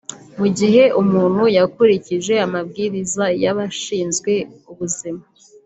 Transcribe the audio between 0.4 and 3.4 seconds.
gihe umuntu yakurikije amabwiriza